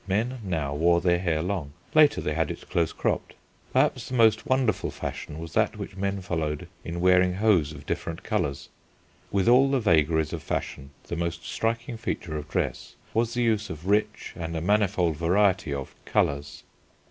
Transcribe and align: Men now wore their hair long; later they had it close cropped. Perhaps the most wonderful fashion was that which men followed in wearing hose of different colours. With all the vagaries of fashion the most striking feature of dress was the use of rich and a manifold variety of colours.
Men 0.07 0.39
now 0.43 0.73
wore 0.73 0.99
their 0.99 1.19
hair 1.19 1.43
long; 1.43 1.73
later 1.93 2.21
they 2.21 2.33
had 2.33 2.49
it 2.49 2.67
close 2.71 2.91
cropped. 2.91 3.35
Perhaps 3.71 4.07
the 4.09 4.15
most 4.15 4.47
wonderful 4.47 4.89
fashion 4.89 5.37
was 5.37 5.53
that 5.53 5.77
which 5.77 5.95
men 5.95 6.21
followed 6.21 6.67
in 6.83 7.01
wearing 7.01 7.35
hose 7.35 7.71
of 7.71 7.85
different 7.85 8.23
colours. 8.23 8.69
With 9.31 9.47
all 9.47 9.69
the 9.69 9.79
vagaries 9.79 10.33
of 10.33 10.41
fashion 10.41 10.89
the 11.03 11.15
most 11.15 11.45
striking 11.45 11.97
feature 11.97 12.35
of 12.35 12.49
dress 12.49 12.95
was 13.13 13.35
the 13.35 13.43
use 13.43 13.69
of 13.69 13.85
rich 13.87 14.33
and 14.35 14.55
a 14.55 14.59
manifold 14.61 15.17
variety 15.17 15.71
of 15.71 15.93
colours. 16.05 16.63